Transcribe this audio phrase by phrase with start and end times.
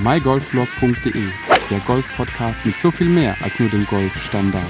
[0.00, 1.24] mygolfblog.de,
[1.70, 4.62] der Golf-Podcast mit so viel mehr als nur dem Golfstandard.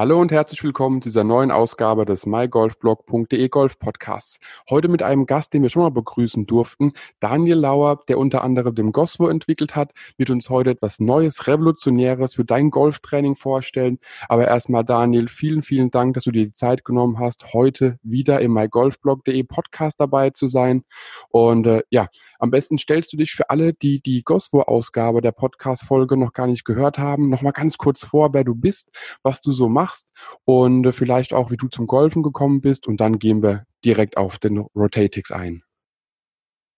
[0.00, 4.38] Hallo und herzlich willkommen zu dieser neuen Ausgabe des mygolfblog.de Golf Podcasts.
[4.70, 6.92] Heute mit einem Gast, den wir schon mal begrüßen durften.
[7.20, 12.34] Daniel Lauer, der unter anderem den Goswo entwickelt hat, wird uns heute etwas Neues, Revolutionäres
[12.34, 13.98] für dein Golftraining vorstellen.
[14.28, 18.40] Aber erstmal Daniel, vielen, vielen Dank, dass du dir die Zeit genommen hast, heute wieder
[18.40, 20.84] im mygolfblog.de Podcast dabei zu sein.
[21.30, 22.08] Und äh, ja,
[22.40, 26.64] am besten stellst du dich für alle, die die Goswo-Ausgabe der Podcast-Folge noch gar nicht
[26.64, 28.90] gehört haben, nochmal ganz kurz vor, wer du bist,
[29.22, 32.88] was du so machst und vielleicht auch, wie du zum Golfen gekommen bist.
[32.88, 35.62] Und dann gehen wir direkt auf den Rotatix ein.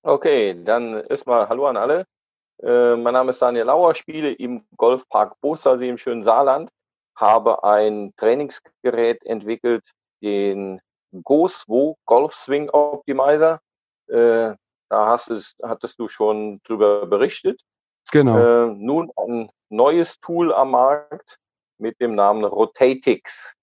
[0.02, 2.04] Okay, dann erstmal Hallo an alle.
[2.62, 6.70] Äh, mein Name ist Daniel Lauer, spiele im Golfpark Bostersee im schönen Saarland,
[7.16, 9.84] habe ein Trainingsgerät entwickelt,
[10.22, 10.80] den
[11.22, 13.60] GoSwo Golf Swing Optimizer.
[14.08, 14.54] Äh,
[14.92, 17.62] da hast es, hattest du schon drüber berichtet.
[18.10, 18.36] Genau.
[18.36, 21.38] Äh, nun ein neues Tool am Markt
[21.78, 23.56] mit dem Namen Rotatix.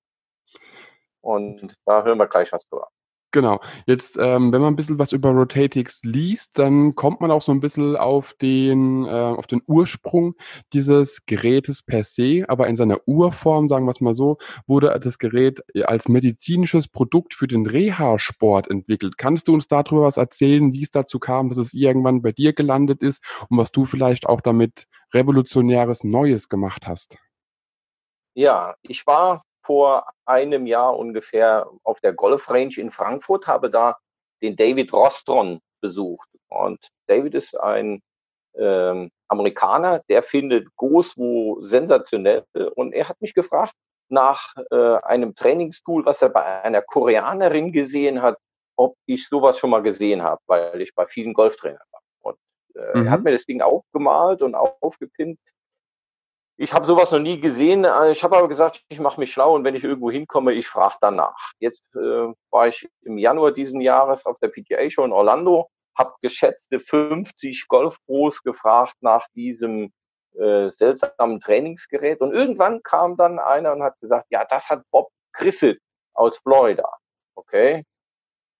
[1.21, 2.89] Und da hören wir gleich was drüber.
[3.31, 3.59] Genau.
[3.85, 7.51] Jetzt, ähm, wenn man ein bisschen was über Rotatix liest, dann kommt man auch so
[7.51, 10.33] ein bisschen auf den, äh, auf den Ursprung
[10.73, 15.19] dieses Gerätes per se, aber in seiner Urform, sagen wir es mal so, wurde das
[15.19, 19.19] Gerät als medizinisches Produkt für den Reha-Sport entwickelt.
[19.19, 22.53] Kannst du uns darüber was erzählen, wie es dazu kam, dass es irgendwann bei dir
[22.53, 27.15] gelandet ist und was du vielleicht auch damit revolutionäres Neues gemacht hast?
[28.33, 33.99] Ja, ich war vor einem Jahr ungefähr auf der Golf Range in Frankfurt, habe da
[34.41, 36.27] den David Rostron besucht.
[36.47, 38.01] Und David ist ein
[38.55, 42.45] ähm, Amerikaner, der findet Goswo sensationell.
[42.73, 43.73] Und er hat mich gefragt
[44.07, 48.39] nach äh, einem Trainingstool, was er bei einer Koreanerin gesehen hat,
[48.75, 52.01] ob ich sowas schon mal gesehen habe, weil ich bei vielen Golftrainern war.
[52.21, 52.37] Und
[52.73, 53.05] äh, mhm.
[53.05, 55.37] er hat mir das Ding aufgemalt und aufgepinnt
[56.61, 57.85] ich habe sowas noch nie gesehen.
[57.85, 60.67] Äh, ich habe aber gesagt, ich mache mich schlau und wenn ich irgendwo hinkomme, ich
[60.67, 61.53] frage danach.
[61.59, 66.13] Jetzt äh, war ich im Januar diesen Jahres auf der PGA Show in Orlando, habe
[66.21, 69.93] geschätzte 50 Golfpros gefragt nach diesem
[70.35, 75.09] äh, seltsamen Trainingsgerät und irgendwann kam dann einer und hat gesagt, ja, das hat Bob
[75.31, 75.79] Crissett
[76.13, 76.89] aus Florida.
[77.35, 77.85] Okay,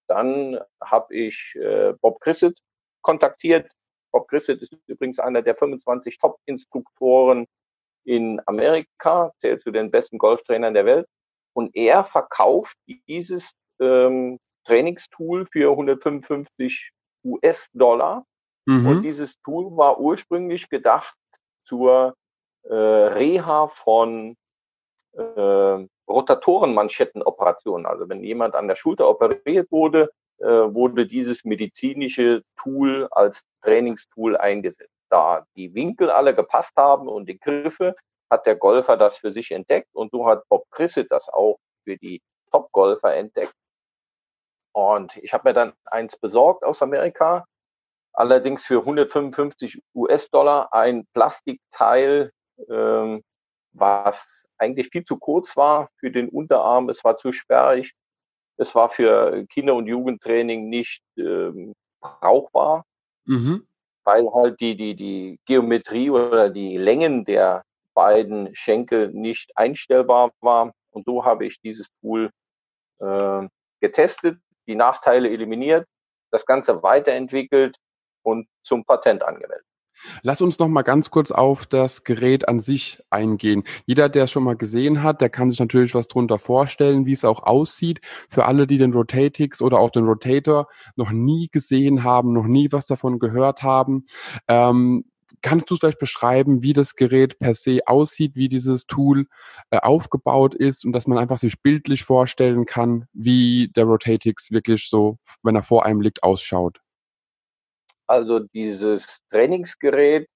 [0.08, 2.58] dann habe ich äh, Bob Crissett
[3.02, 3.70] kontaktiert.
[4.14, 7.46] Bob Crissett ist übrigens einer der 25 Top-Instruktoren
[8.04, 11.08] in Amerika, zählt zu den besten Golftrainern der Welt.
[11.54, 12.78] Und er verkauft
[13.08, 16.92] dieses ähm, Trainingstool für 155
[17.24, 18.26] US-Dollar.
[18.66, 18.88] Mhm.
[18.88, 21.16] Und dieses Tool war ursprünglich gedacht
[21.66, 22.16] zur
[22.64, 24.36] äh, Reha von
[25.14, 27.86] äh, Rotatorenmanschettenoperation.
[27.86, 35.00] Also wenn jemand an der Schulter operiert wurde, wurde dieses medizinische Tool als Trainingstool eingesetzt
[35.10, 37.96] da die Winkel alle gepasst haben und die Griffe,
[38.30, 41.98] hat der Golfer das für sich entdeckt und so hat Bob Crissett das auch für
[41.98, 43.54] die Top-Golfer entdeckt.
[44.72, 47.46] Und ich habe mir dann eins besorgt aus Amerika,
[48.14, 52.32] allerdings für 155 US-Dollar ein Plastikteil,
[52.70, 53.24] ähm,
[53.72, 56.90] was eigentlich viel zu kurz war für den Unterarm.
[56.90, 57.94] Es war zu sperrig.
[58.60, 62.86] Es war für Kinder- und Jugendtraining nicht ähm, brauchbar.
[63.26, 63.66] Mhm
[64.10, 70.74] weil halt die, die, die Geometrie oder die Längen der beiden Schenkel nicht einstellbar war.
[70.90, 72.32] Und so habe ich dieses Tool
[73.00, 73.48] äh,
[73.82, 75.86] getestet, die Nachteile eliminiert,
[76.32, 77.78] das Ganze weiterentwickelt
[78.24, 79.66] und zum Patent angemeldet.
[80.22, 83.64] Lass uns noch mal ganz kurz auf das Gerät an sich eingehen.
[83.86, 87.14] Jeder, der es schon mal gesehen hat, der kann sich natürlich was drunter vorstellen, wie
[87.14, 88.02] es auch aussieht.
[88.30, 92.72] Für alle, die den Rotatix oder auch den Rotator noch nie gesehen haben, noch nie
[92.72, 94.06] was davon gehört haben,
[94.48, 95.06] ähm,
[95.42, 99.28] kannst du vielleicht beschreiben, wie das Gerät per se aussieht, wie dieses Tool
[99.70, 104.90] äh, aufgebaut ist und dass man einfach sich bildlich vorstellen kann, wie der Rotatix wirklich
[104.90, 106.80] so, wenn er vor einem liegt, ausschaut?
[108.10, 110.28] Also dieses Trainingsgerät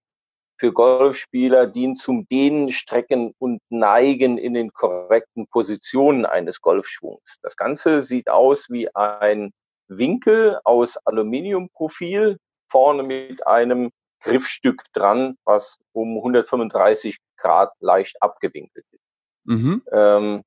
[0.59, 7.39] für Golfspieler dient zum Dehnen, Strecken und Neigen in den korrekten Positionen eines Golfschwungs.
[7.42, 9.51] Das Ganze sieht aus wie ein
[9.88, 12.38] Winkel aus Aluminiumprofil,
[12.69, 13.89] vorne mit einem
[14.21, 19.03] Griffstück dran, was um 135 Grad leicht abgewinkelt ist.
[19.45, 19.81] Mhm.
[19.92, 20.44] Ähm,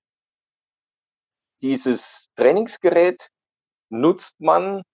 [1.60, 3.30] dieses Trainingsgerät
[3.90, 4.84] nutzt man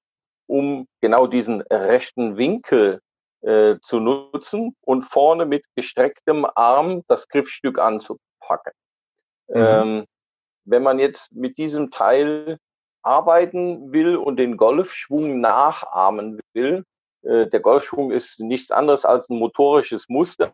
[0.57, 3.01] um genau diesen rechten Winkel
[3.41, 8.75] äh, zu nutzen und vorne mit gestrecktem Arm das Griffstück anzupacken.
[9.49, 9.57] Mhm.
[9.57, 10.05] Ähm,
[10.65, 12.59] wenn man jetzt mit diesem Teil
[13.03, 16.85] arbeiten will und den Golfschwung nachahmen will,
[17.25, 20.53] Äh, der Golfschwung ist nichts anderes als ein motorisches Muster.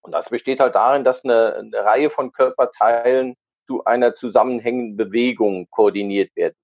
[0.00, 3.36] Und das besteht halt darin, dass eine, eine Reihe von Körperteilen
[3.66, 6.56] zu einer zusammenhängenden Bewegung koordiniert werden.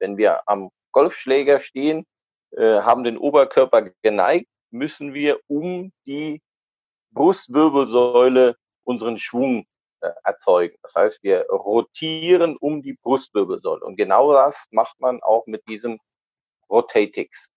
[0.00, 2.06] Wenn wir am Golfschläger stehen,
[2.52, 6.40] äh, haben den Oberkörper geneigt, müssen wir um die
[7.12, 9.66] Brustwirbelsäule unseren Schwung
[10.00, 10.76] äh, erzeugen.
[10.82, 13.84] Das heißt, wir rotieren um die Brustwirbelsäule.
[13.84, 15.98] Und genau das macht man auch mit diesem
[16.68, 17.51] Rotatix.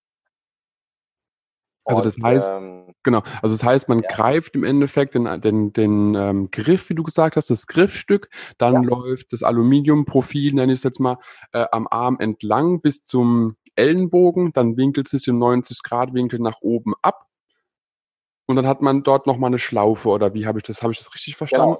[1.85, 4.09] Also das heißt, ähm, genau, also das heißt, man ja.
[4.09, 8.73] greift im Endeffekt den, den, den ähm, Griff, wie du gesagt hast, das Griffstück, dann
[8.73, 8.81] ja.
[8.81, 11.17] läuft das Aluminiumprofil, nenne ich es jetzt mal,
[11.53, 16.39] äh, am Arm entlang bis zum Ellenbogen, dann winkelt es sich im 90 Grad Winkel
[16.39, 17.27] nach oben ab
[18.47, 20.97] und dann hat man dort nochmal eine Schlaufe oder wie habe ich das, habe ich
[20.97, 21.77] das richtig verstanden?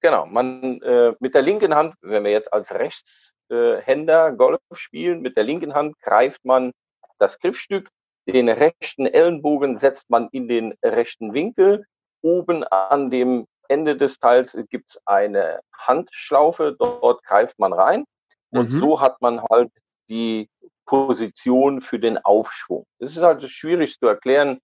[0.00, 0.26] Genau, genau.
[0.26, 5.44] man äh, mit der linken Hand, wenn wir jetzt als Rechtshänder Golf spielen, mit der
[5.44, 6.72] linken Hand greift man
[7.18, 7.88] das Griffstück
[8.26, 11.86] den rechten Ellenbogen setzt man in den rechten Winkel.
[12.22, 18.04] Oben an dem Ende des Teils gibt es eine Handschlaufe, dort greift man rein.
[18.50, 18.80] Und mhm.
[18.80, 19.72] so hat man halt
[20.08, 20.48] die
[20.86, 22.86] Position für den Aufschwung.
[22.98, 24.60] Das ist halt schwierig zu erklären,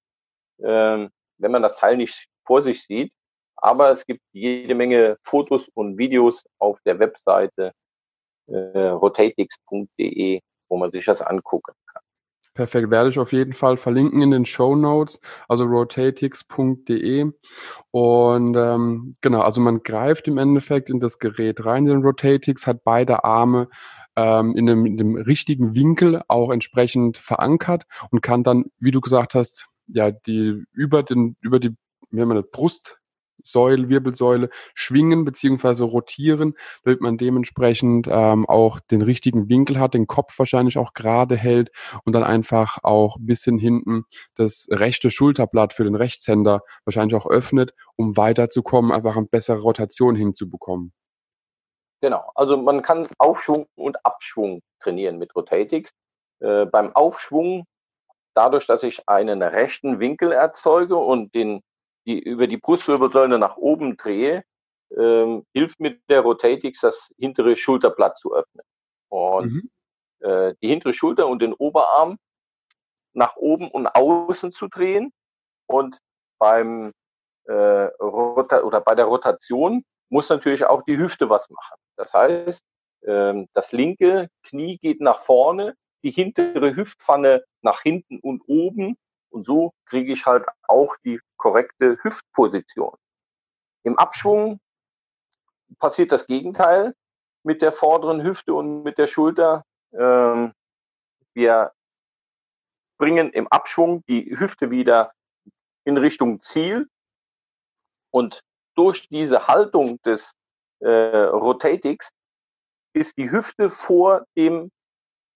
[0.59, 1.09] äh,
[1.39, 3.13] wenn man das Teil nicht vor sich sieht.
[3.57, 7.73] Aber es gibt jede Menge Fotos und Videos auf der Webseite
[8.47, 12.00] äh, rotatix.de, wo man sich das angucken kann.
[12.55, 17.31] Perfekt, werde ich auf jeden Fall verlinken in den Show Notes, also rotatix.de.
[17.93, 22.83] Und ähm, genau, also man greift im Endeffekt in das Gerät rein, den Rotatix, hat
[22.83, 23.69] beide Arme
[24.17, 29.01] ähm, in, dem, in dem richtigen Winkel auch entsprechend verankert und kann dann, wie du
[29.01, 31.77] gesagt hast, ja, die über den, über die,
[32.11, 33.00] wie man das, Brust
[33.45, 36.55] Säule, Wirbelsäule schwingen beziehungsweise rotieren,
[36.85, 41.71] damit man dementsprechend ähm, auch den richtigen Winkel hat, den Kopf wahrscheinlich auch gerade hält
[42.05, 44.05] und dann einfach auch bis hin hinten
[44.35, 50.15] das rechte Schulterblatt für den Rechtshänder wahrscheinlich auch öffnet, um weiterzukommen, einfach eine bessere Rotation
[50.17, 50.93] hinzubekommen.
[52.03, 55.91] Genau, also man kann Aufschwung und Abschwung trainieren mit Rotatix.
[56.41, 57.67] Äh, beim Aufschwung,
[58.35, 61.61] dadurch, dass ich einen rechten Winkel erzeuge und den
[62.11, 64.43] die, über die Brustwirbelsäule nach oben drehe,
[64.97, 68.65] ähm, hilft mir der Rotatix, das hintere Schulterblatt zu öffnen.
[69.09, 69.71] Und mhm.
[70.21, 72.19] äh, die hintere Schulter und den Oberarm
[73.13, 75.13] nach oben und außen zu drehen.
[75.67, 75.99] Und
[76.39, 76.93] beim
[77.45, 81.77] äh, Rota oder bei der Rotation muss natürlich auch die Hüfte was machen.
[81.97, 82.63] Das heißt,
[83.07, 88.97] ähm, das linke Knie geht nach vorne, die hintere Hüftpfanne nach hinten und oben
[89.31, 92.97] und so kriege ich halt auch die korrekte Hüftposition.
[93.83, 94.61] Im Abschwung
[95.79, 96.95] passiert das Gegenteil
[97.43, 99.65] mit der vorderen Hüfte und mit der Schulter.
[99.93, 100.53] Ähm,
[101.35, 101.73] wir
[102.99, 105.13] bringen im Abschwung die Hüfte wieder
[105.85, 106.89] in Richtung Ziel
[108.11, 108.43] und
[108.75, 110.33] durch diese Haltung des
[110.81, 112.11] äh, Rotatix
[112.93, 114.71] ist die Hüfte vor dem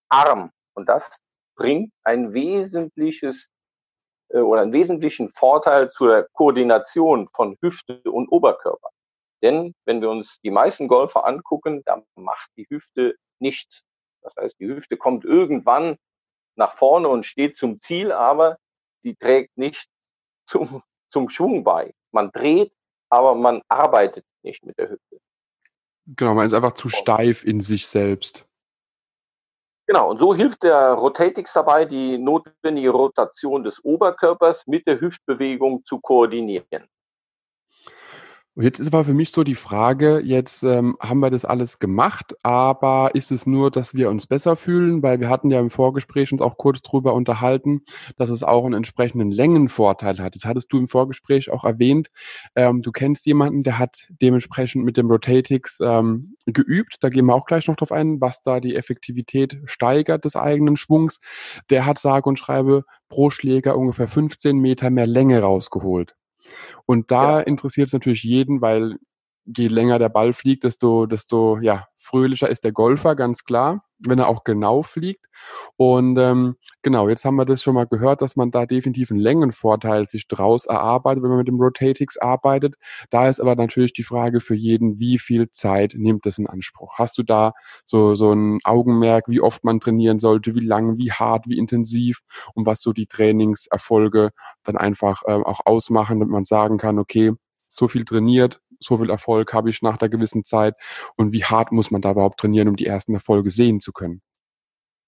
[0.09, 1.21] Arm und das
[1.57, 3.49] bringt ein wesentliches
[4.43, 8.89] oder einen wesentlichen Vorteil zur Koordination von Hüfte und Oberkörper.
[9.43, 13.85] Denn wenn wir uns die meisten Golfer angucken, dann macht die Hüfte nichts.
[14.23, 15.97] Das heißt, die Hüfte kommt irgendwann
[16.57, 18.59] nach vorne und steht zum Ziel, aber
[19.03, 19.87] sie trägt nicht
[20.47, 21.95] zum, zum Schwung bei.
[22.11, 22.73] Man dreht,
[23.11, 25.21] aber man arbeitet nicht mit der Hüfte.
[26.07, 28.47] Genau, man ist einfach zu steif in sich selbst.
[29.87, 35.85] Genau, und so hilft der Rotatix dabei, die notwendige Rotation des Oberkörpers mit der Hüftbewegung
[35.85, 36.89] zu koordinieren.
[38.57, 41.81] Und jetzt ist aber für mich so die Frage, jetzt ähm, haben wir das alles
[41.81, 45.03] gemacht, aber ist es nur, dass wir uns besser fühlen?
[45.03, 47.83] Weil wir hatten ja im Vorgespräch uns auch kurz drüber unterhalten,
[48.17, 50.37] dass es auch einen entsprechenden Längenvorteil hat.
[50.37, 52.11] Das hattest du im Vorgespräch auch erwähnt.
[52.55, 56.99] Ähm, du kennst jemanden, der hat dementsprechend mit dem Rotatix ähm, geübt.
[57.01, 60.77] Da gehen wir auch gleich noch drauf ein, was da die Effektivität steigert des eigenen
[60.77, 61.19] Schwungs.
[61.71, 66.15] Der hat sage und schreibe pro Schläger ungefähr 15 Meter mehr Länge rausgeholt.
[66.87, 67.41] Und da ja.
[67.41, 68.99] interessiert es natürlich jeden, weil
[69.45, 74.19] je länger der Ball fliegt, desto, desto ja, fröhlicher ist der Golfer, ganz klar, wenn
[74.19, 75.27] er auch genau fliegt.
[75.77, 79.21] Und ähm, genau, jetzt haben wir das schon mal gehört, dass man da definitiv einen
[79.21, 82.75] Längenvorteil sich draus erarbeitet, wenn man mit dem Rotatix arbeitet.
[83.11, 86.95] Da ist aber natürlich die Frage für jeden, wie viel Zeit nimmt das in Anspruch?
[86.99, 87.53] Hast du da
[87.85, 92.21] so, so ein Augenmerk, wie oft man trainieren sollte, wie lang, wie hart, wie intensiv
[92.55, 94.31] und was so die Trainingserfolge
[94.63, 97.33] dann einfach äh, auch ausmachen, damit man sagen kann, okay,
[97.67, 100.75] so viel trainiert, so viel Erfolg habe ich nach einer gewissen Zeit
[101.17, 104.23] und wie hart muss man da überhaupt trainieren, um die ersten Erfolge sehen zu können?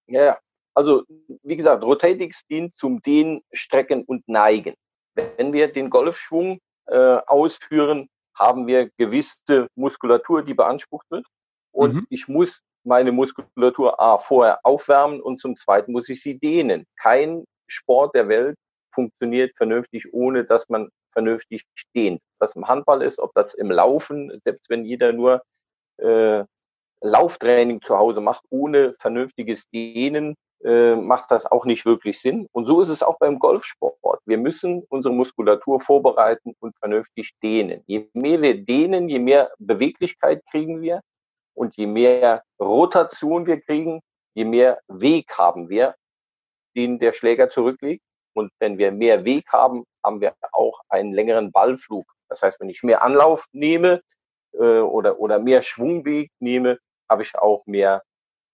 [0.07, 0.37] Ja,
[0.73, 1.03] Also,
[1.43, 4.75] wie gesagt, Rotatix dient zum Dehnen, Strecken und Neigen.
[5.15, 11.25] Wenn wir den Golfschwung äh, ausführen, haben wir gewisse Muskulatur, die beansprucht wird.
[11.71, 12.07] Und mhm.
[12.09, 16.85] ich muss meine Muskulatur A vorher aufwärmen und zum Zweiten muss ich sie dehnen.
[16.95, 18.55] Kein Sport der Welt
[18.97, 21.63] funktioniert vernünftig, ohne dass man vernünftig
[21.95, 22.19] dehnt.
[22.33, 25.43] Ob das im Handball ist, ob das im Laufen, selbst wenn jeder nur
[25.97, 26.43] äh,
[27.01, 32.47] Lauftraining zu Hause macht, ohne vernünftiges Dehnen, äh, macht das auch nicht wirklich Sinn.
[32.51, 34.19] Und so ist es auch beim Golfsport.
[34.25, 37.83] Wir müssen unsere Muskulatur vorbereiten und vernünftig dehnen.
[37.85, 41.01] Je mehr wir dehnen, je mehr Beweglichkeit kriegen wir
[41.53, 44.01] und je mehr Rotation wir kriegen,
[44.33, 45.93] je mehr Weg haben wir,
[46.75, 48.01] den der Schläger zurücklegt.
[48.37, 52.05] Und wenn wir mehr Weg haben, haben wir auch einen längeren Ballflug.
[52.29, 54.01] Das heißt, wenn ich mehr Anlauf nehme
[54.53, 56.77] äh, oder, oder mehr Schwungweg nehme,
[57.09, 58.03] habe ich auch mehr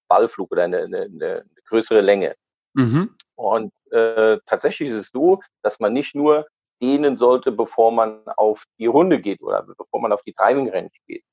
[0.07, 2.33] Ballflug oder eine, eine, eine größere Länge.
[2.75, 3.13] Mhm.
[3.35, 6.47] Und äh, tatsächlich ist es so, dass man nicht nur
[6.81, 10.91] dehnen sollte, bevor man auf die Runde geht oder bevor man auf die Driving Range
[11.07, 11.25] geht.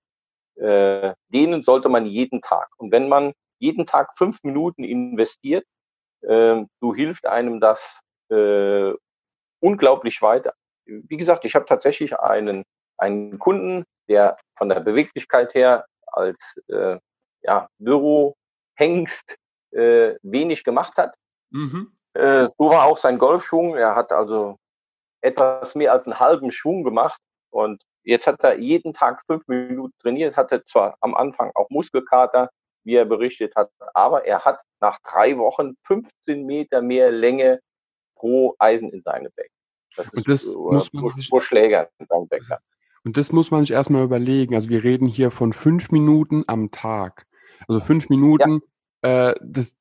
[0.57, 2.69] Äh, dehnen sollte man jeden Tag.
[2.79, 5.65] Und wenn man jeden Tag fünf Minuten investiert,
[6.23, 8.93] äh, so hilft einem das äh,
[9.61, 10.55] unglaublich weiter.
[10.85, 12.65] Wie gesagt, ich habe tatsächlich einen,
[12.99, 16.99] einen Kunden, der von der Beweglichkeit her als äh,
[17.43, 19.37] ja, Bürohengst
[19.73, 21.15] äh, wenig gemacht hat.
[21.51, 21.93] Mhm.
[22.15, 23.77] Äh, so war auch sein Golfschwung.
[23.77, 24.57] Er hat also
[25.21, 27.21] etwas mehr als einen halben Schwung gemacht
[27.51, 32.51] und jetzt hat er jeden Tag fünf Minuten trainiert, hatte zwar am Anfang auch Muskelkater,
[32.85, 37.61] wie er berichtet hat, aber er hat nach drei Wochen 15 Meter mehr Länge
[38.21, 39.55] pro Eisen in seine Becken.
[39.97, 42.57] Das und das ist, muss man pro, sich, pro Schläger in seinem Becken.
[43.03, 44.55] Und das muss man sich erstmal überlegen.
[44.55, 47.27] Also wir reden hier von fünf Minuten am Tag.
[47.67, 48.61] Also fünf Minuten,
[49.03, 49.31] ja.
[49.31, 49.75] äh, das,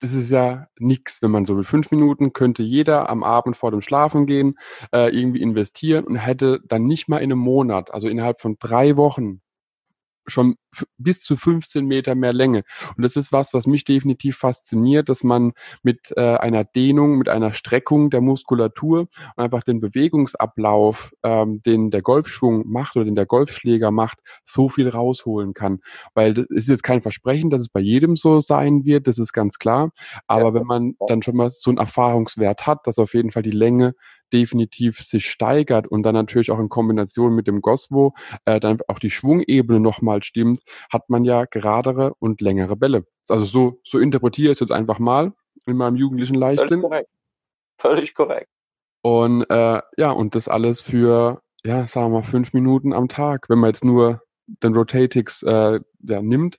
[0.00, 1.64] das ist ja nichts, wenn man so will.
[1.64, 4.56] Fünf Minuten könnte jeder am Abend vor dem Schlafen gehen,
[4.92, 8.96] äh, irgendwie investieren und hätte dann nicht mal in einem Monat, also innerhalb von drei
[8.96, 9.40] Wochen,
[10.28, 10.56] schon
[10.96, 12.62] bis zu 15 Meter mehr Länge.
[12.96, 17.28] Und das ist was, was mich definitiv fasziniert, dass man mit äh, einer Dehnung, mit
[17.28, 23.16] einer Streckung der Muskulatur und einfach den Bewegungsablauf, ähm, den der Golfschwung macht oder den
[23.16, 25.80] der Golfschläger macht, so viel rausholen kann.
[26.14, 29.32] Weil das ist jetzt kein Versprechen, dass es bei jedem so sein wird, das ist
[29.32, 29.90] ganz klar.
[30.26, 30.54] Aber ja.
[30.54, 33.94] wenn man dann schon mal so einen Erfahrungswert hat, dass auf jeden Fall die Länge
[34.32, 38.98] definitiv sich steigert und dann natürlich auch in Kombination mit dem Goswo äh, dann auch
[38.98, 43.06] die Schwungebene nochmal stimmt, hat man ja geradere und längere Bälle.
[43.28, 45.32] Also so, so interpretiere ich es jetzt einfach mal
[45.66, 46.80] in meinem jugendlichen Leichtsinn.
[46.80, 47.10] Völlig korrekt.
[47.78, 48.48] Völlig korrekt.
[49.02, 53.48] Und äh, ja, und das alles für, ja, sagen wir mal, fünf Minuten am Tag,
[53.48, 54.22] wenn man jetzt nur
[54.62, 56.58] den Rotatix äh, ja, nimmt.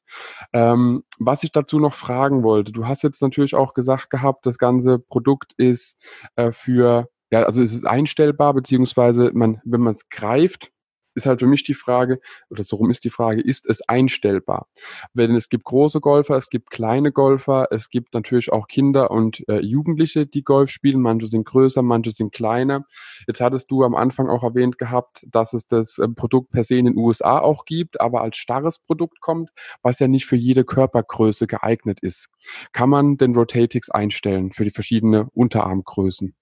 [0.54, 4.58] Ähm, was ich dazu noch fragen wollte, du hast jetzt natürlich auch gesagt gehabt, das
[4.58, 5.98] ganze Produkt ist
[6.36, 10.72] äh, für ja, also es ist einstellbar, beziehungsweise man, wenn man es greift,
[11.16, 12.20] ist halt für mich die Frage,
[12.50, 14.68] oder so rum ist die Frage, ist es einstellbar?
[15.14, 19.44] Wenn es gibt große Golfer, es gibt kleine Golfer, es gibt natürlich auch Kinder und
[19.50, 21.02] äh, Jugendliche, die Golf spielen.
[21.02, 22.86] Manche sind größer, manche sind kleiner.
[23.28, 26.76] Jetzt hattest du am Anfang auch erwähnt gehabt, dass es das äh, Produkt per se
[26.76, 30.64] in den USA auch gibt, aber als starres Produkt kommt, was ja nicht für jede
[30.64, 32.30] Körpergröße geeignet ist.
[32.72, 36.36] Kann man den Rotatix einstellen für die verschiedenen Unterarmgrößen?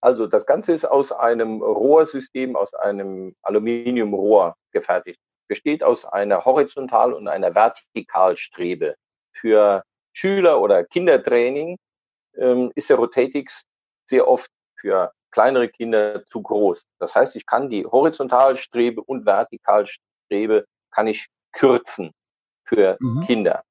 [0.00, 5.20] Also das Ganze ist aus einem Rohrsystem, aus einem Aluminiumrohr gefertigt.
[5.48, 8.94] Besteht aus einer Horizontal- und einer Vertikalstrebe.
[9.32, 11.76] Für Schüler- oder Kindertraining
[12.36, 13.62] ähm, ist der Rotatix
[14.06, 16.84] sehr oft für kleinere Kinder zu groß.
[16.98, 22.12] Das heißt, ich kann die Horizontalstrebe und Vertikalstrebe kann ich kürzen
[22.64, 23.22] für mhm.
[23.22, 23.62] Kinder.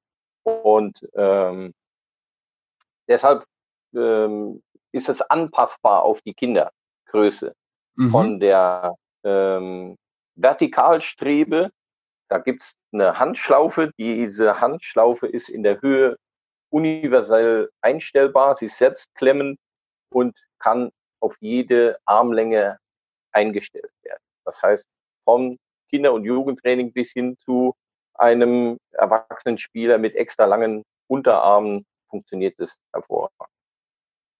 [0.42, 1.74] Und ähm,
[3.08, 3.44] deshalb
[3.94, 7.54] ähm, ist es anpassbar auf die Kindergröße.
[7.96, 8.10] Mhm.
[8.10, 8.94] Von der
[9.24, 9.96] ähm,
[10.36, 11.70] Vertikalstrebe,
[12.28, 13.92] da gibt's eine Handschlaufe.
[13.98, 16.16] Diese Handschlaufe ist in der Höhe
[16.70, 18.56] universell einstellbar.
[18.56, 19.58] Sie ist selbst klemmen
[20.12, 22.78] und kann auf jede Armlänge
[23.32, 24.22] eingestellt werden.
[24.44, 24.86] Das heißt,
[25.24, 25.56] vom
[25.90, 27.74] Kinder- und Jugendtraining bis hin zu
[28.14, 33.50] einem erwachsenen Spieler mit extra langen Unterarmen funktioniert es hervorragend.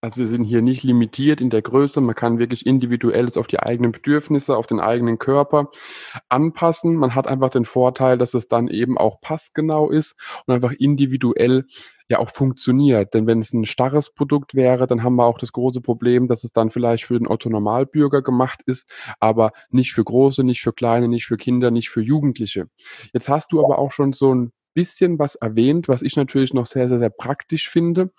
[0.03, 2.01] Also wir sind hier nicht limitiert in der Größe.
[2.01, 5.71] Man kann wirklich individuelles auf die eigenen Bedürfnisse, auf den eigenen Körper
[6.31, 6.97] anpassen.
[6.97, 10.17] Man hat einfach den Vorteil, dass es dann eben auch passgenau ist
[10.47, 11.67] und einfach individuell
[12.09, 13.13] ja auch funktioniert.
[13.13, 16.45] Denn wenn es ein starres Produkt wäre, dann haben wir auch das große Problem, dass
[16.45, 18.91] es dann vielleicht für den Otto-Normalbürger gemacht ist,
[19.21, 22.71] aber nicht für Große, nicht für Kleine, nicht für Kinder, nicht für Jugendliche.
[23.13, 26.67] Jetzt hast du aber auch schon so ein bisschen was erwähnt, was ich natürlich noch
[26.67, 28.11] sehr, sehr, sehr praktisch finde.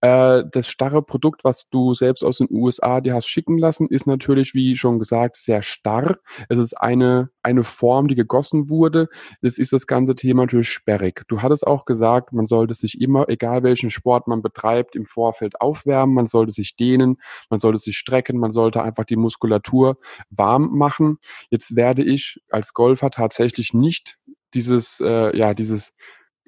[0.00, 4.06] Äh, das starre Produkt, was du selbst aus den USA dir hast schicken lassen, ist
[4.06, 6.18] natürlich, wie schon gesagt, sehr starr.
[6.48, 9.08] Es ist eine, eine Form, die gegossen wurde.
[9.42, 11.22] Jetzt ist das ganze Thema natürlich sperrig.
[11.28, 15.60] Du hattest auch gesagt, man sollte sich immer, egal welchen Sport man betreibt, im Vorfeld
[15.60, 17.16] aufwärmen, man sollte sich dehnen,
[17.50, 19.98] man sollte sich strecken, man sollte einfach die Muskulatur
[20.30, 21.18] warm machen.
[21.50, 24.18] Jetzt werde ich als Golfer tatsächlich nicht
[24.54, 25.92] dieses, äh, ja, dieses,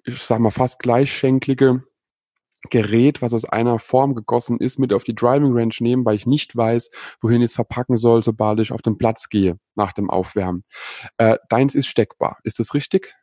[0.05, 1.85] ich sag mal, fast gleichschenklige
[2.69, 6.27] Gerät, was aus einer Form gegossen ist, mit auf die Driving Range nehmen, weil ich
[6.27, 6.91] nicht weiß,
[7.23, 10.65] wohin ich es verpacken soll, sobald ich auf den Platz gehe nach dem Aufwärmen.
[11.17, 12.39] Äh, deins ist steckbar.
[12.45, 13.15] Ist das richtig?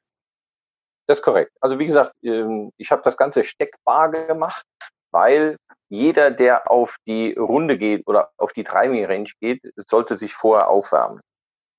[1.07, 1.51] Das ist korrekt.
[1.61, 4.65] Also wie gesagt, ähm, ich habe das Ganze steckbar gemacht,
[5.11, 5.55] weil
[5.89, 10.67] jeder, der auf die Runde geht oder auf die Driving Range geht, sollte sich vorher
[10.67, 11.21] aufwärmen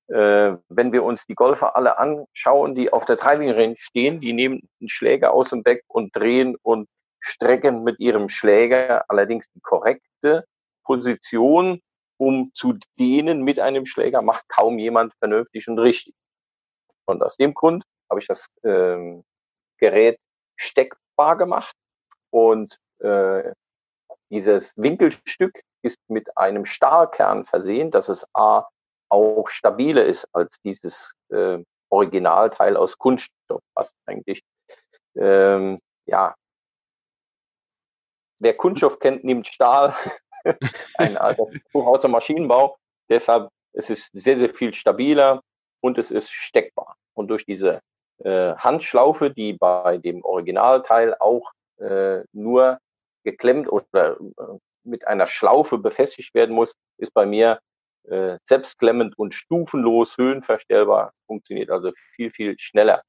[0.09, 4.33] äh, wenn wir uns die Golfer alle anschauen, die auf der Driving Range stehen, die
[4.33, 6.87] nehmen einen Schläger aus dem Deck und drehen und
[7.19, 10.45] strecken mit ihrem Schläger allerdings die korrekte
[10.83, 11.81] Position,
[12.17, 16.15] um zu dehnen mit einem Schläger, macht kaum jemand vernünftig und richtig.
[17.05, 19.23] Und aus dem Grund habe ich das ähm,
[19.77, 20.19] Gerät
[20.57, 21.75] steckbar gemacht
[22.31, 23.53] und äh,
[24.31, 28.67] dieses Winkelstück ist mit einem Stahlkern versehen, dass es A
[29.09, 34.43] auch stabiler ist als dieses äh, Originalteil aus Kunststoff, was eigentlich
[35.15, 36.35] ähm, ja
[38.39, 39.95] wer Kunststoff kennt, nimmt Stahl,
[40.97, 42.77] ein alter Buch dem Maschinenbau.
[43.09, 45.41] Deshalb es ist sehr, sehr viel stabiler
[45.81, 46.95] und es ist steckbar.
[47.13, 47.81] Und durch diese
[48.23, 52.79] äh, Handschlaufe, die bei dem Originalteil auch äh, nur
[53.23, 57.59] geklemmt oder äh, mit einer Schlaufe befestigt werden muss, ist bei mir
[58.03, 63.03] äh, selbstklemmend und stufenlos höhenverstellbar, funktioniert also viel, viel schneller.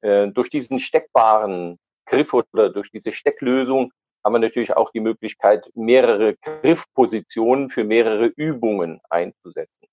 [0.00, 3.92] Äh, durch diesen steckbaren Griff oder durch diese Stecklösung
[4.24, 9.88] haben wir natürlich auch die Möglichkeit, mehrere Griffpositionen für mehrere Übungen einzusetzen.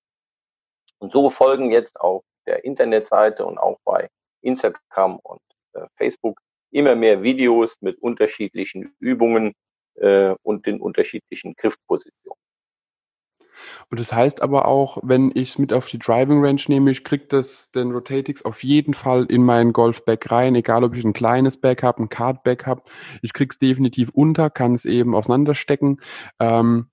[0.99, 4.09] Und so folgen jetzt auf der Internetseite und auch bei
[4.41, 5.41] Instagram und
[5.73, 6.39] äh, Facebook
[6.71, 9.53] immer mehr Videos mit unterschiedlichen Übungen
[9.95, 12.39] äh, und den unterschiedlichen Griffpositionen.
[13.89, 17.03] Und das heißt aber auch, wenn ich es mit auf die Driving Range nehme, ich
[17.03, 21.13] kriege das den Rotatix auf jeden Fall in meinen Golfbag rein, egal ob ich ein
[21.13, 22.83] kleines Bag habe, ein Cardbag habe.
[23.21, 26.01] Ich krieg's definitiv unter, kann es eben auseinanderstecken.
[26.39, 26.89] Ähm,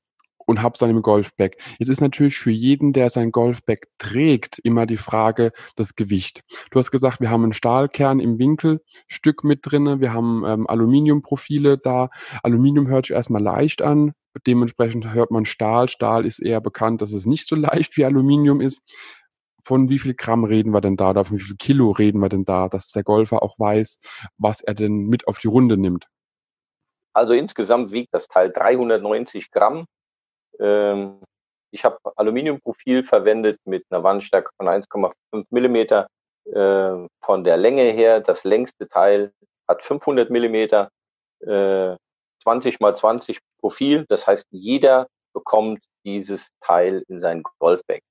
[0.46, 1.56] und hab's dann im Golfbag.
[1.78, 6.42] Jetzt ist natürlich für jeden, der sein Golfbag trägt, immer die Frage das Gewicht.
[6.70, 11.78] Du hast gesagt, wir haben einen Stahlkern im Winkelstück mit drinne, wir haben ähm, Aluminiumprofile
[11.78, 12.11] da.
[12.42, 14.12] Aluminium hört sich erstmal leicht an,
[14.46, 15.88] Dementsprechend hört man Stahl.
[15.88, 18.83] Stahl ist eher bekannt, dass es nicht so leicht wie Aluminium ist.
[19.64, 21.11] Von wie viel Gramm reden wir denn da?
[21.11, 24.01] Oder von wie viel Kilo reden wir denn da, dass der Golfer auch weiß,
[24.38, 26.07] was er denn mit auf die Runde nimmt?
[27.12, 29.87] Also insgesamt wiegt das Teil 390 Gramm.
[30.61, 31.18] Ähm,
[31.72, 36.09] ich habe Aluminiumprofil verwendet mit einer Wandstärke von 1,5 Millimeter.
[36.44, 39.33] Äh, von der Länge her, das längste Teil
[39.68, 40.90] hat 500 Millimeter.
[41.40, 41.96] Äh,
[42.46, 44.06] 20 mal 20 Profil.
[44.09, 48.02] Das heißt, jeder bekommt dieses Teil in sein Golfbag.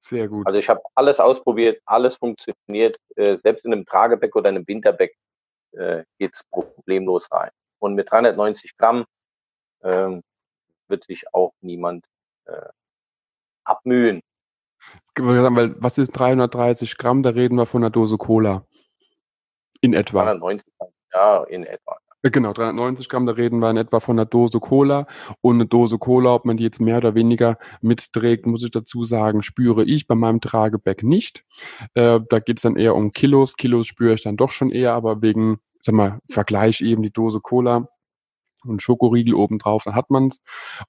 [0.00, 0.46] Sehr gut.
[0.46, 2.96] Also ich habe alles ausprobiert, alles funktioniert.
[3.16, 5.10] Äh, selbst in einem Tragebag oder einem Winterbag
[5.72, 7.50] äh, geht es problemlos rein.
[7.80, 9.04] Und mit 390 Gramm
[9.80, 10.20] äh,
[10.88, 12.06] wird sich auch niemand
[12.46, 12.68] äh,
[13.64, 14.22] abmühen.
[15.16, 17.22] Weil, was ist 330 Gramm?
[17.22, 18.66] Da reden wir von einer Dose Cola.
[19.82, 20.24] In etwa.
[20.24, 21.98] 390 Gramm, ja, in etwa.
[22.24, 25.06] Äh, genau, 390 Gramm, da reden wir in etwa von einer Dose Cola.
[25.42, 29.04] Und eine Dose Cola, ob man die jetzt mehr oder weniger mitträgt, muss ich dazu
[29.04, 31.44] sagen, spüre ich bei meinem Tragebag nicht.
[31.94, 33.56] Äh, da geht es dann eher um Kilos.
[33.56, 37.40] Kilos spüre ich dann doch schon eher, aber wegen, sag mal, Vergleich eben die Dose
[37.40, 37.88] Cola
[38.64, 40.40] und Schokoriegel obendrauf, dann hat man's.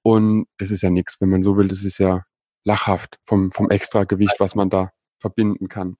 [0.02, 2.22] Und das ist ja nichts, wenn man so will, das ist ja
[2.64, 5.96] lachhaft vom, vom Extragewicht, was man da verbinden kann.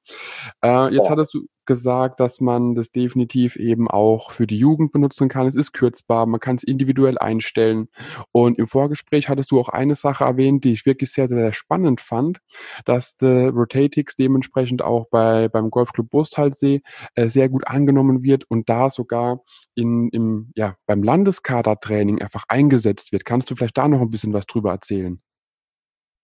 [0.63, 1.11] Äh, jetzt ja.
[1.11, 5.47] hattest du gesagt, dass man das definitiv eben auch für die Jugend benutzen kann.
[5.47, 7.89] Es ist kürzbar, man kann es individuell einstellen.
[8.33, 12.01] Und im Vorgespräch hattest du auch eine Sache erwähnt, die ich wirklich sehr, sehr spannend
[12.01, 12.41] fand,
[12.85, 16.83] dass der Rotatix dementsprechend auch bei, beim Golfclub Brusthalsee
[17.15, 19.41] äh, sehr gut angenommen wird und da sogar
[19.75, 23.25] in, im, ja, beim Landeskadertraining einfach eingesetzt wird.
[23.25, 25.21] Kannst du vielleicht da noch ein bisschen was drüber erzählen?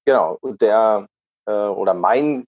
[0.05, 1.07] Genau, der
[1.46, 2.44] äh, oder mein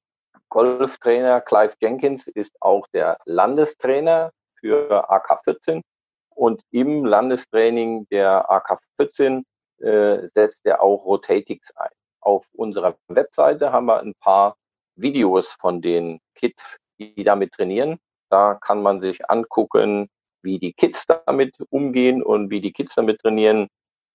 [0.54, 5.82] Golftrainer Clive Jenkins ist auch der Landestrainer für AK14
[6.28, 9.42] und im Landestraining der AK14
[9.80, 11.90] äh, setzt er auch Rotatix ein.
[12.20, 14.54] Auf unserer Webseite haben wir ein paar
[14.94, 17.98] Videos von den Kids, die damit trainieren.
[18.30, 20.08] Da kann man sich angucken,
[20.42, 23.66] wie die Kids damit umgehen und wie die Kids damit trainieren.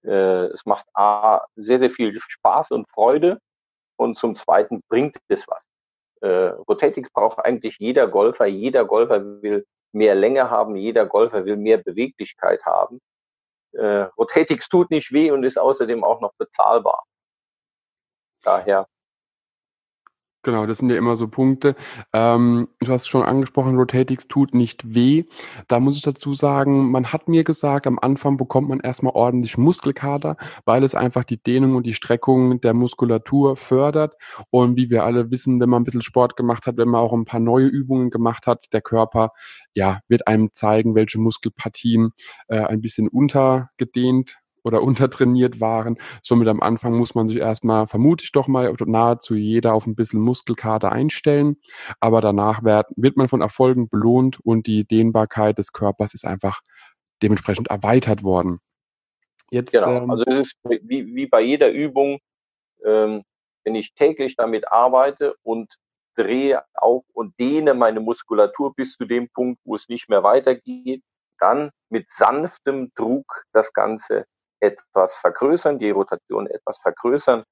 [0.06, 3.40] Äh, es macht A, sehr, sehr viel Spaß und Freude
[3.98, 5.68] und zum Zweiten bringt es was.
[6.22, 8.46] Äh, Rotatix braucht eigentlich jeder Golfer.
[8.46, 13.00] Jeder Golfer will mehr Länge haben, jeder Golfer will mehr Beweglichkeit haben.
[13.74, 17.04] Äh, Rotatix tut nicht weh und ist außerdem auch noch bezahlbar.
[18.44, 18.88] Daher
[20.42, 21.76] Genau, das sind ja immer so Punkte.
[22.14, 25.26] Ähm, du hast schon angesprochen, Rotatix tut nicht weh.
[25.68, 29.58] Da muss ich dazu sagen, man hat mir gesagt, am Anfang bekommt man erstmal ordentlich
[29.58, 34.14] Muskelkater, weil es einfach die Dehnung und die Streckung der Muskulatur fördert.
[34.50, 37.12] Und wie wir alle wissen, wenn man ein bisschen Sport gemacht hat, wenn man auch
[37.12, 39.32] ein paar neue Übungen gemacht hat, der Körper,
[39.74, 42.12] ja, wird einem zeigen, welche Muskelpartien
[42.48, 45.98] äh, ein bisschen untergedehnt oder untertrainiert waren.
[46.22, 49.96] Somit am Anfang muss man sich erstmal, vermute ich doch mal, nahezu jeder auf ein
[49.96, 51.58] bisschen Muskelkater einstellen.
[52.00, 56.62] Aber danach wird, wird man von Erfolgen belohnt und die Dehnbarkeit des Körpers ist einfach
[57.22, 58.60] dementsprechend erweitert worden.
[59.52, 62.20] Jetzt, genau, ähm, also es ist wie, wie bei jeder Übung,
[62.86, 63.24] ähm,
[63.64, 65.76] wenn ich täglich damit arbeite und
[66.16, 71.02] drehe auf und dehne meine Muskulatur bis zu dem Punkt, wo es nicht mehr weitergeht,
[71.40, 74.26] dann mit sanftem Druck das Ganze
[74.60, 77.44] etwas vergrößern, die Rotation etwas vergrößern.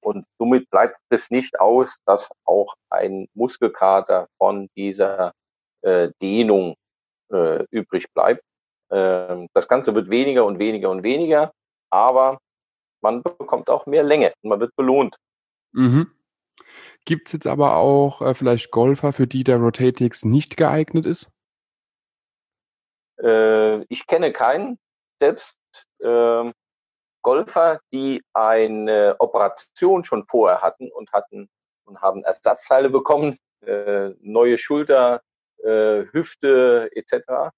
[0.00, 5.32] Und somit bleibt es nicht aus, dass auch ein Muskelkater von dieser
[5.82, 6.76] äh, Dehnung
[7.32, 8.42] äh, übrig bleibt.
[8.90, 11.52] Ähm, das Ganze wird weniger und weniger und weniger,
[11.90, 12.38] aber
[13.02, 15.16] man bekommt auch mehr Länge und man wird belohnt.
[15.72, 16.12] Mhm.
[17.04, 21.30] Gibt es jetzt aber auch äh, vielleicht Golfer, für die der Rotatix nicht geeignet ist?
[23.22, 24.78] Äh, ich kenne keinen.
[25.18, 25.56] Selbst
[26.00, 26.52] äh,
[27.22, 31.48] Golfer, die eine Operation schon vorher hatten und hatten
[31.84, 35.22] und haben Ersatzteile bekommen, äh, neue Schulter,
[35.62, 37.50] äh, Hüfte etc.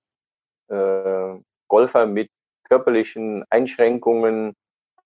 [0.68, 2.30] äh, Golfer mit
[2.70, 4.54] körperlichen Einschränkungen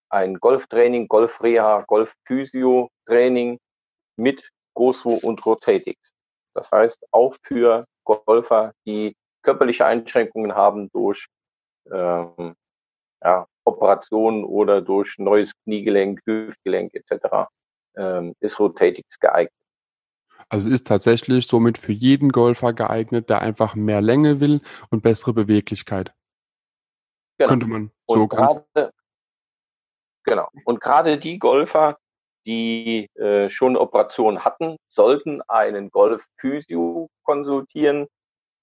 [0.10, 3.60] ein Golftraining, Golfreha, Golfphysio-Training
[4.18, 6.12] mit Goswo und Rotatix.
[6.54, 11.28] Das heißt, auch für Golfer, die körperliche Einschränkungen haben durch
[11.92, 12.56] ähm,
[13.24, 17.48] ja, Operationen oder durch neues Kniegelenk, Hüftgelenk etc.,
[17.96, 19.54] ähm, ist Rotatix geeignet.
[20.50, 25.02] Also es ist tatsächlich somit für jeden Golfer geeignet, der einfach mehr Länge will und
[25.02, 26.14] bessere Beweglichkeit.
[27.38, 27.50] Genau.
[27.50, 28.92] Könnte man so und grade,
[30.24, 30.50] Genau.
[30.66, 31.98] Und gerade die Golfer,
[32.46, 38.08] die äh, schon Operationen hatten, sollten einen Golf-Physio konsultieren.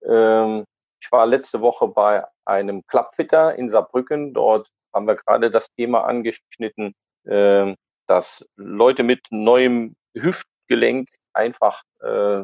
[0.04, 0.64] Ähm,
[1.00, 4.34] ich war letzte Woche bei einem Clubfitter in Saarbrücken.
[4.34, 7.74] Dort haben wir gerade das Thema angeschnitten, äh,
[8.06, 12.42] dass Leute mit neuem Hüftgelenk einfach äh,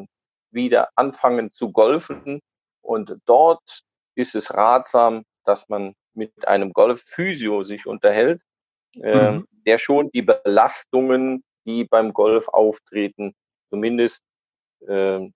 [0.51, 2.39] wieder anfangen zu golfen.
[2.81, 3.81] Und dort
[4.15, 8.41] ist es ratsam, dass man mit einem Golfphysio sich unterhält,
[9.01, 9.47] äh, mhm.
[9.65, 13.33] der schon die Belastungen, die beim Golf auftreten,
[13.69, 14.21] zumindest
[14.87, 15.29] äh,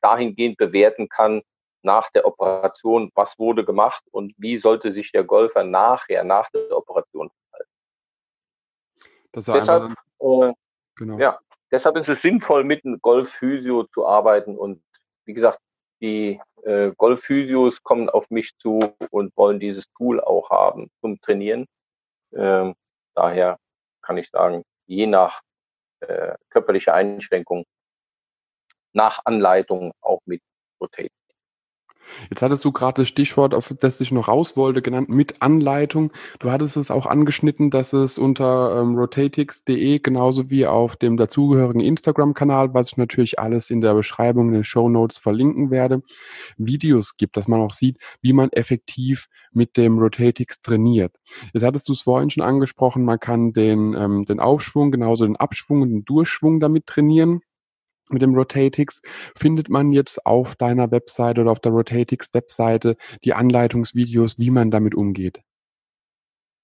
[0.00, 1.42] dahingehend bewerten kann
[1.82, 6.76] nach der Operation, was wurde gemacht und wie sollte sich der Golfer nachher, nach der
[6.76, 7.70] Operation verhalten.
[9.32, 10.52] deshalb, äh,
[10.96, 11.18] genau.
[11.18, 11.38] ja,
[11.70, 14.82] deshalb ist es sinnvoll, mit einem Golfphysio zu arbeiten und
[15.24, 15.60] wie gesagt,
[16.00, 21.66] die äh, Golfphysios kommen auf mich zu und wollen dieses Tool auch haben zum Trainieren.
[22.32, 22.74] Ähm,
[23.14, 23.58] daher
[24.02, 25.42] kann ich sagen, je nach
[26.00, 27.64] äh, körperlicher Einschränkung,
[28.92, 30.42] nach Anleitung auch mit
[30.80, 31.10] Rotate.
[32.30, 36.12] Jetzt hattest du gerade das Stichwort, auf das ich noch raus wollte, genannt mit Anleitung.
[36.38, 41.80] Du hattest es auch angeschnitten, dass es unter ähm, rotatix.de genauso wie auf dem dazugehörigen
[41.80, 46.02] Instagram-Kanal, was ich natürlich alles in der Beschreibung, in den Show Notes verlinken werde,
[46.56, 51.16] Videos gibt, dass man auch sieht, wie man effektiv mit dem Rotatix trainiert.
[51.52, 55.36] Jetzt hattest du es vorhin schon angesprochen, man kann den, ähm, den Aufschwung, genauso den
[55.36, 57.40] Abschwung und den Durchschwung damit trainieren
[58.10, 59.00] mit dem Rotatix
[59.36, 64.70] findet man jetzt auf deiner Webseite oder auf der Rotatix Webseite die Anleitungsvideos, wie man
[64.70, 65.40] damit umgeht.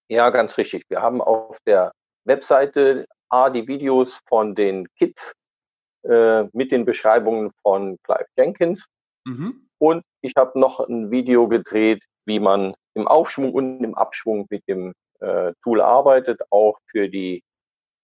[0.09, 0.85] Ja, ganz richtig.
[0.89, 1.93] Wir haben auf der
[2.25, 5.35] Webseite A die Videos von den Kids
[6.03, 8.87] äh, mit den Beschreibungen von Clive Jenkins.
[9.25, 9.69] Mhm.
[9.79, 14.67] Und ich habe noch ein Video gedreht, wie man im Aufschwung und im Abschwung mit
[14.67, 17.43] dem äh, Tool arbeitet, auch für die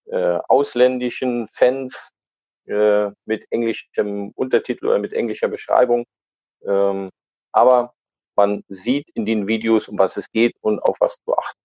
[0.07, 2.13] äh, ausländischen Fans
[2.67, 6.05] äh, mit englischem Untertitel oder mit englischer Beschreibung.
[6.67, 7.11] Ähm,
[7.53, 7.95] aber
[8.37, 11.59] man sieht in den Videos, um was es geht und auf was zu achten.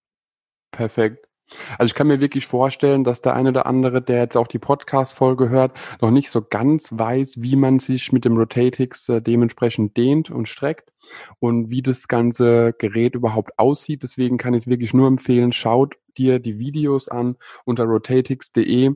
[0.71, 1.28] Perfekt.
[1.77, 4.59] Also ich kann mir wirklich vorstellen, dass der eine oder andere, der jetzt auch die
[4.59, 9.97] Podcast-Folge hört, noch nicht so ganz weiß, wie man sich mit dem Rotatix äh, dementsprechend
[9.97, 10.91] dehnt und streckt
[11.39, 14.03] und wie das ganze Gerät überhaupt aussieht.
[14.03, 18.91] Deswegen kann ich es wirklich nur empfehlen, schaut dir die Videos an unter rotatix.de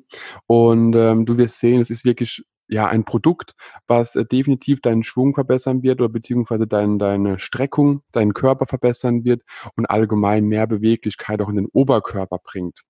[0.47, 3.55] und ähm, du wirst sehen, es ist wirklich ja, ein Produkt,
[3.87, 9.23] was äh, definitiv deinen Schwung verbessern wird oder beziehungsweise dein, deine Streckung, deinen Körper verbessern
[9.23, 9.43] wird
[9.75, 12.81] und allgemein mehr Beweglichkeit auch in den Oberkörper bringt.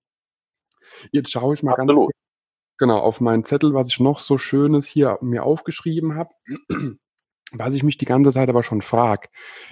[1.12, 1.88] Jetzt schaue ich mal Absolut.
[1.88, 2.16] ganz kurz
[2.78, 6.30] genau auf meinen Zettel, was ich noch so Schönes hier mir aufgeschrieben habe.
[7.56, 9.28] Was ich mich die ganze Zeit aber schon frage,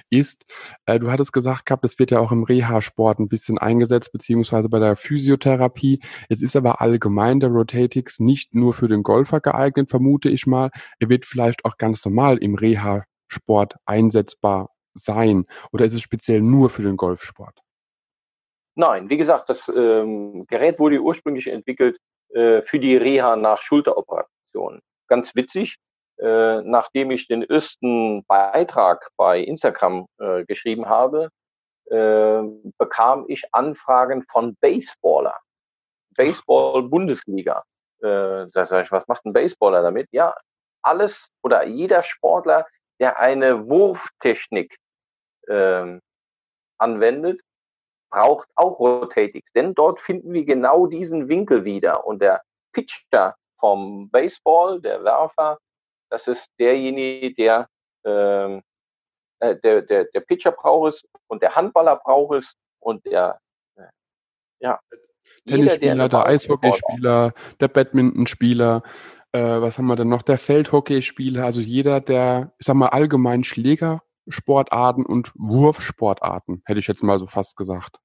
[0.09, 0.45] ist,
[0.87, 4.69] äh, du hattest gesagt gehabt, das wird ja auch im Reha-Sport ein bisschen eingesetzt, beziehungsweise
[4.69, 6.01] bei der Physiotherapie.
[6.29, 10.71] Jetzt ist aber allgemein der Rotatix nicht nur für den Golfer geeignet, vermute ich mal.
[11.01, 15.47] Er wird vielleicht auch ganz normal im Reha-Sport einsetzbar sein.
[15.73, 17.59] Oder ist es speziell nur für den Golfsport?
[18.75, 21.99] Nein, wie gesagt, das ähm, Gerät wurde ursprünglich entwickelt
[22.31, 24.81] äh, für die Reha nach Schulteroperationen.
[25.09, 25.77] Ganz witzig,
[26.23, 31.31] äh, nachdem ich den ersten Beitrag bei Instagram äh, geschrieben habe,
[31.91, 32.43] äh,
[32.79, 35.37] bekam ich Anfragen von Baseballer.
[36.17, 37.65] Baseball-Bundesliga.
[38.01, 40.07] Äh, da sage ich, was macht ein Baseballer damit?
[40.13, 40.35] Ja,
[40.83, 42.67] alles oder jeder Sportler,
[43.01, 44.77] der eine Wurftechnik
[45.49, 45.99] äh,
[46.79, 47.41] anwendet,
[48.11, 49.51] braucht auch Rotatix.
[49.53, 52.07] Denn dort finden wir genau diesen Winkel wieder.
[52.07, 55.59] Und der Pitcher vom Baseball, der Werfer,
[56.13, 57.69] das ist derjenige, der,
[58.05, 58.63] ähm,
[59.41, 63.41] äh, der, der, der Pitcher braucht es und der Handballer braucht es und der,
[63.77, 63.87] äh,
[64.61, 64.79] ja.
[65.47, 68.83] Tennisspieler, der, der Eishockeyspieler, der Badmintonspieler,
[69.33, 70.21] äh, was haben wir denn noch?
[70.21, 77.03] Der Feldhockeyspieler, also jeder, der, ich sag mal, allgemein Schlägersportarten und Wurfsportarten, hätte ich jetzt
[77.03, 77.97] mal so fast gesagt.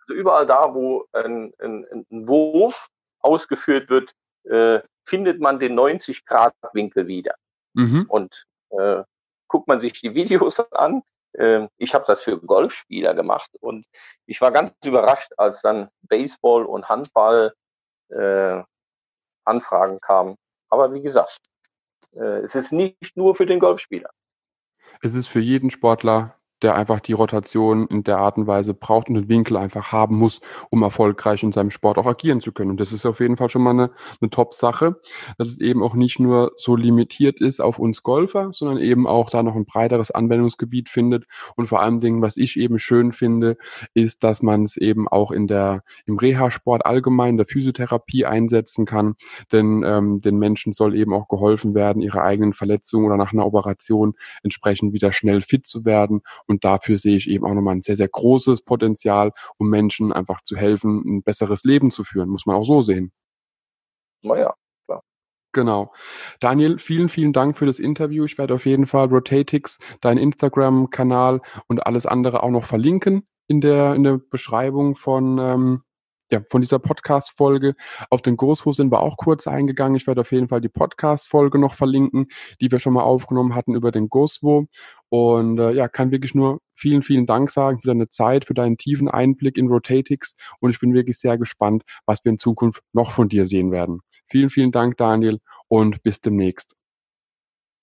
[0.00, 2.88] Also überall da, wo ein, ein, ein Wurf
[3.20, 4.14] ausgeführt wird,
[4.48, 7.34] äh, findet man den 90-Grad-Winkel wieder.
[7.74, 8.06] Mhm.
[8.08, 9.02] Und äh,
[9.48, 11.02] guckt man sich die Videos an.
[11.32, 13.86] Äh, ich habe das für Golfspieler gemacht und
[14.26, 17.54] ich war ganz überrascht, als dann Baseball und Handball
[18.10, 18.62] äh,
[19.44, 20.36] Anfragen kamen.
[20.68, 21.40] Aber wie gesagt,
[22.14, 24.10] äh, es ist nicht nur für den Golfspieler.
[25.00, 29.08] Es ist für jeden Sportler der einfach die Rotation in der Art und Weise braucht
[29.08, 30.40] und den Winkel einfach haben muss,
[30.70, 32.70] um erfolgreich in seinem Sport auch agieren zu können.
[32.70, 33.90] Und das ist auf jeden Fall schon mal eine,
[34.20, 35.00] eine Top-Sache,
[35.36, 39.30] dass es eben auch nicht nur so limitiert ist auf uns Golfer, sondern eben auch
[39.30, 41.26] da noch ein breiteres Anwendungsgebiet findet.
[41.56, 43.56] Und vor allem Dingen, was ich eben schön finde,
[43.94, 49.14] ist, dass man es eben auch in der, im Reha-Sport allgemein, der Physiotherapie einsetzen kann.
[49.52, 53.46] Denn ähm, den Menschen soll eben auch geholfen werden, ihre eigenen Verletzungen oder nach einer
[53.46, 57.82] Operation entsprechend wieder schnell fit zu werden und dafür sehe ich eben auch nochmal ein
[57.82, 62.28] sehr, sehr großes Potenzial, um Menschen einfach zu helfen, ein besseres Leben zu führen.
[62.28, 63.12] Muss man auch so sehen.
[64.22, 64.54] Naja,
[64.86, 65.02] klar.
[65.52, 65.92] Genau.
[66.40, 68.24] Daniel, vielen, vielen Dank für das Interview.
[68.24, 73.60] Ich werde auf jeden Fall Rotatix, deinen Instagram-Kanal und alles andere auch noch verlinken in
[73.60, 75.82] der, in der Beschreibung von, ähm,
[76.30, 77.74] ja, von dieser Podcast-Folge.
[78.10, 79.96] Auf den Großfuß sind wir auch kurz eingegangen.
[79.96, 82.28] Ich werde auf jeden Fall die Podcast-Folge noch verlinken,
[82.60, 84.66] die wir schon mal aufgenommen hatten über den Goswo.
[85.08, 88.76] Und äh, ja, kann wirklich nur vielen, vielen Dank sagen für deine Zeit, für deinen
[88.76, 90.34] tiefen Einblick in Rotatix.
[90.60, 94.00] Und ich bin wirklich sehr gespannt, was wir in Zukunft noch von dir sehen werden.
[94.28, 96.76] Vielen, vielen Dank, Daniel, und bis demnächst.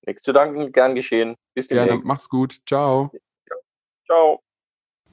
[0.05, 1.35] Nichts zu danken, gern geschehen.
[1.55, 1.89] Bis demnächst.
[1.89, 2.59] Gerne, mach's gut.
[2.67, 3.11] Ciao.
[4.05, 4.44] Ciao.